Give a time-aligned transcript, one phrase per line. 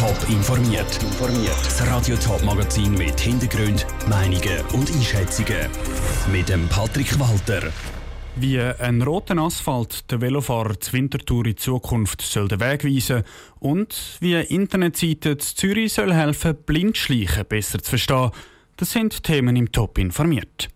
[0.00, 0.98] Top informiert.
[1.62, 5.68] Das Radio Top Magazin mit Hintergrund, Meinungen und Einschätzungen
[6.32, 7.70] mit dem Patrick Walter.
[8.34, 13.24] Wie ein roten Asphalt der Velofahrer zur Wintertour in Zukunft soll den Weg weisen
[13.58, 18.30] und wie eine Internetseite zu Zürich soll helfen, Blindschleichen besser zu verstehen.
[18.78, 20.70] Das sind Themen im Top informiert.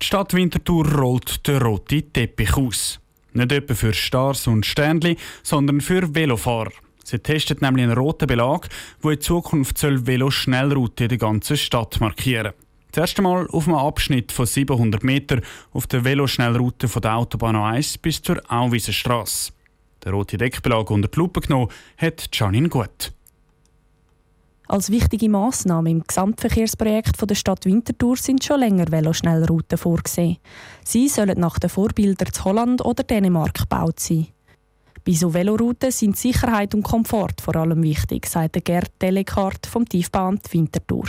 [0.00, 3.00] Die Stadt Winterthur rollt den roten Teppich aus.
[3.32, 6.70] Nicht etwa für Stars und Sternli, sondern für Velofahrer.
[7.08, 8.68] Sie testet nämlich einen roten Belag,
[9.02, 12.52] der in Zukunft soll Velo-Schnellroute in der ganzen Stadt markieren
[12.92, 15.40] Das erste Mal auf einem Abschnitt von 700 Metern
[15.72, 19.52] auf der Velo-Schnellroute von der Autobahn A1 bis zur Auwiesenstrasse.
[20.04, 23.14] Der rote Deckbelag unter die Lupe genommen hat Janine Gut.
[24.66, 30.36] Als wichtige Massnahme im Gesamtverkehrsprojekt der Stadt Winterthur sind schon länger Veloschnellrouten vorgesehen.
[30.84, 34.26] Sie sollen nach den Vorbildern zu Holland oder Dänemark gebaut sein.
[35.08, 40.52] Bei so Velorouten sind Sicherheit und Komfort vor allem wichtig, sagt Gerd Delekart vom Tiefbahnamt
[40.52, 41.06] Winterthur.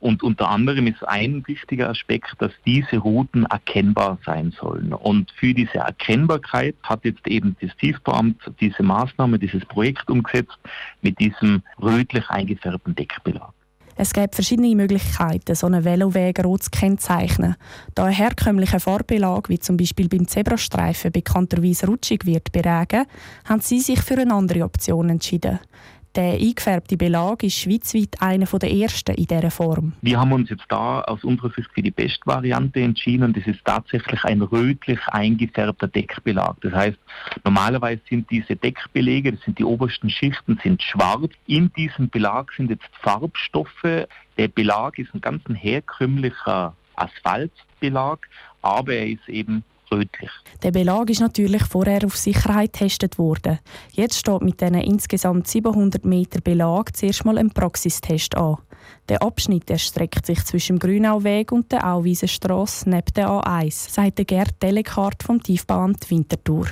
[0.00, 4.92] Und unter anderem ist ein wichtiger Aspekt, dass diese Routen erkennbar sein sollen.
[4.92, 10.58] Und für diese Erkennbarkeit hat jetzt eben das Tiefbauamt diese Maßnahme, dieses Projekt umgesetzt
[11.00, 13.52] mit diesem rötlich eingefärbten Deckbelag.
[13.96, 17.54] Es gibt verschiedene Möglichkeiten, so einen Veloweg rot zu kennzeichnen.
[17.94, 23.06] Da ein herkömmlicher Farbbelag, wie zum Beispiel beim Zebrastreifen, bekannterweise rutschig wird beregen,
[23.44, 25.60] haben sie sich für eine andere Option entschieden.
[26.16, 29.94] Der eingefärbte Belag ist schweizweit einer der ersten in dieser Form.
[30.00, 33.44] Wir haben uns jetzt da aus unserer Sicht für die beste Variante entschieden und das
[33.48, 36.54] ist tatsächlich ein rötlich eingefärbter Deckbelag.
[36.60, 36.98] Das heißt,
[37.42, 41.32] normalerweise sind diese Deckbelege, das sind die obersten Schichten, sind schwarz.
[41.48, 44.06] In diesem Belag sind jetzt Farbstoffe.
[44.38, 48.20] Der Belag ist ein ganz herkömmlicher Asphaltbelag,
[48.62, 50.30] aber er ist eben rötlich.
[50.62, 53.58] Der Belag ist natürlich vorher auf Sicherheit getestet worden.
[53.92, 58.56] Jetzt steht mit diesen insgesamt 700 Meter Belag zuerst mal ein Praxistest an.
[59.08, 64.62] Der Abschnitt erstreckt sich zwischen dem Grünauweg und der Auwiesenstrasse neben der A1, sagt Gerd
[64.62, 66.66] Delekart vom Tiefbauamt Winterthur.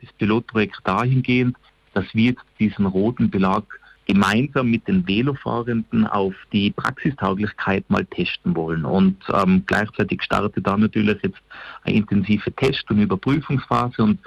[0.00, 1.56] Das Pilotprojekt dahingehend,
[1.94, 3.64] dass wir diesen roten Belag
[4.12, 8.84] gemeinsam mit den Velofahrenden auf die Praxistauglichkeit mal testen wollen.
[8.84, 11.40] Und ähm, gleichzeitig startet da natürlich jetzt
[11.84, 14.02] eine intensive Test- und Überprüfungsphase.
[14.02, 14.18] Und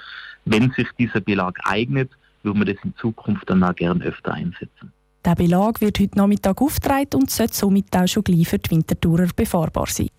[0.45, 2.09] wenn sich dieser Belag eignet,
[2.41, 4.91] würden wir das in Zukunft dann auch gerne öfter einsetzen.
[5.23, 9.27] Der Belag wird heute Nachmittag aufgetragen und sollte somit auch schon gleich für die Wintertourer
[9.35, 10.09] befahrbar sein.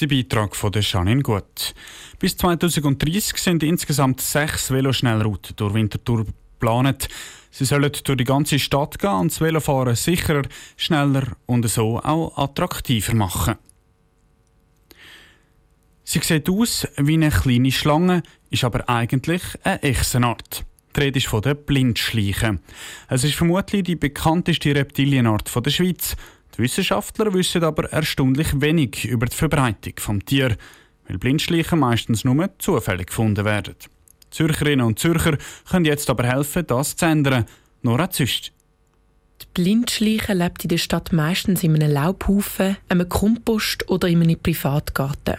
[0.00, 1.74] Der Beitrag von der Janine Gut.
[2.18, 6.26] Bis 2030 sind insgesamt sechs Veloschnellrouten durch Winterthur
[6.58, 7.08] geplant.
[7.50, 10.42] Sie sollen durch die ganze Stadt gehen und das Velofahren sicherer,
[10.76, 13.56] schneller und so auch attraktiver machen.
[16.04, 20.64] Sie sieht aus wie eine kleine Schlange, ist aber eigentlich eine Echsenart.
[20.94, 22.60] Die Rede ist von der Blindschleiche.
[23.08, 26.14] Es ist vermutlich die bekannteste Reptilienart der Schweiz.
[26.56, 30.56] Die Wissenschaftler wissen aber erstaunlich wenig über die Verbreitung des Tier,
[31.08, 33.74] weil Blindschleichen meistens nur zufällig gefunden werden.
[34.36, 35.38] Zürcherinnen und Zürcher
[35.70, 37.46] können jetzt aber helfen, das zu ändern.
[37.80, 38.52] Nora Züst.
[39.40, 44.38] Die Blindschleiche lebt in der Stadt meistens in einem Laubhaufen, einem Kompost oder in einem
[44.38, 45.36] Privatgarten.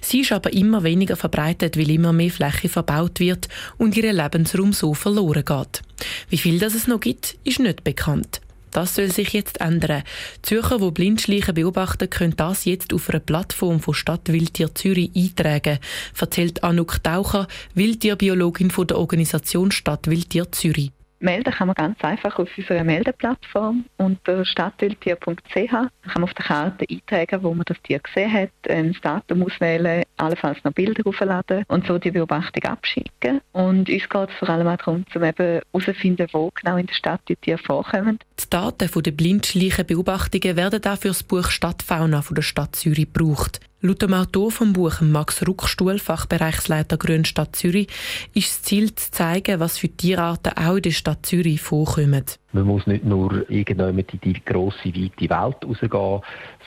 [0.00, 4.72] Sie ist aber immer weniger verbreitet, weil immer mehr Fläche verbaut wird und ihr Lebensraum
[4.72, 5.82] so verloren geht.
[6.30, 8.40] Wie viel das es noch gibt, ist nicht bekannt.
[8.70, 10.02] Das soll sich jetzt ändern.
[10.42, 15.78] Zürcher, die Blindschleichen beobachten, können das jetzt auf einer Plattform von Stadt Wildtier Zürich eintragen,
[16.18, 20.92] erzählt Anouk Taucher, Wildtierbiologin von der Organisation Stadt Wildtier Zürich.
[21.20, 25.54] Melden kann man ganz einfach auf unserer Meldeplattform unter stadtwildtier.ch.
[25.54, 29.42] Da kann man auf der Karte eintragen, wo man das Tier gesehen hat, ein Datum
[29.42, 33.40] auswählen, allenfalls noch Bilder aufladen und so die Beobachtung abschicken.
[33.52, 37.20] Und uns geht es vor allem auch darum, um herauszufinden, wo genau in der Stadt
[37.28, 38.18] die Tiere vorkommen.
[38.40, 43.60] Die Daten der Blindschleichen-Beobachtungen werden auch für das Buch Stadtfauna von der Stadt Zürich gebraucht.
[43.80, 47.86] Laut dem Autor vom Buch Max Ruckstuhl, Fachbereichsleiter Grünstadt Zürich,
[48.34, 52.24] ist das Ziel zu zeigen, was für Tierarten auch in der Stadt Zürich vorkommen.
[52.52, 56.20] Man muss nicht nur irgendwann in die grosse, weite Welt rausgehen,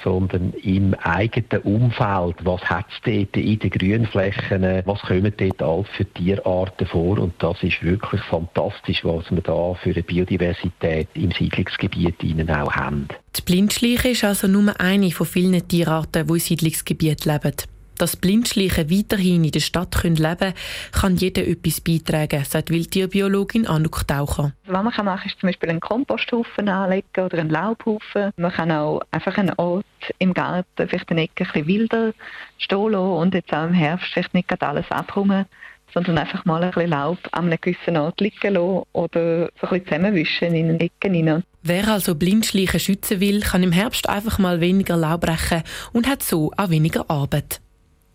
[0.04, 2.36] sondern im eigenen Umfeld.
[2.44, 4.84] Was hat es dort in den Grünflächen?
[4.86, 7.18] Was kommen dort alles für Tierarten vor?
[7.18, 12.72] Und das ist wirklich fantastisch, was wir da für eine Biodiversität im Siedlungsgebiet ihnen auch
[12.72, 13.08] haben.
[13.36, 17.54] Die Blindschleiche ist also nur eine von vielen Tierarten, die im Siedlungsgebiet leben.
[18.02, 20.54] Dass Blindschleichen weiterhin in der Stadt leben können,
[20.92, 24.54] kann jeder etwas beitragen, sagt Wildtierbiologin Anouk Taucher.
[24.66, 28.32] Was man machen kann, ist zum Beispiel einen Komposthaufen anlegen oder einen Laubhaufen.
[28.38, 29.86] Man kann auch einfach einen Ort
[30.18, 32.14] im Garten, vielleicht eine Ecke ein bisschen wilder
[32.58, 35.46] stehen lassen und jetzt auch im Herbst vielleicht nicht alles abräumen,
[35.94, 39.70] sondern einfach mal ein bisschen Laub an einem gewissen Ort liegen lassen oder so ein
[39.70, 41.44] bisschen zusammenwischen in den Ecken hinein.
[41.62, 45.62] Wer also Blindschleichen schützen will, kann im Herbst einfach mal weniger Laub brechen
[45.94, 47.62] und hat so auch weniger Arbeit.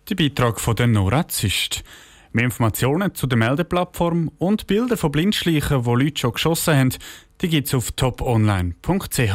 [0.09, 1.83] Der Beitrag von der Nora Züst.
[2.31, 6.93] Mehr Informationen zu der Meldeplattform und Bilder von Blindschleichen, die Leute schon geschossen haben,
[7.41, 9.33] die gibt es auf toponline.ch.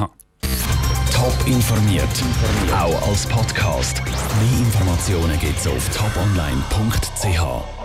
[1.13, 2.25] Top informiert,
[2.75, 4.03] auch als Podcast.
[4.05, 7.82] Mehr Informationen gibt es auf toponline.ch.